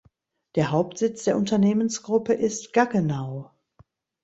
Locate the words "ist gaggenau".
2.33-3.51